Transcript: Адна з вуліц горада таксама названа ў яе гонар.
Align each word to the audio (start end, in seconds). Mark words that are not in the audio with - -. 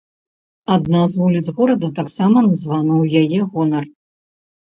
Адна 0.75 1.01
з 1.15 1.19
вуліц 1.23 1.47
горада 1.59 1.89
таксама 1.99 2.37
названа 2.49 2.93
ў 3.03 3.05
яе 3.25 3.39
гонар. 3.59 3.83